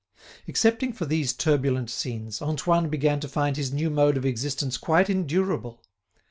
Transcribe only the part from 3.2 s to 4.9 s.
find his new mode of existence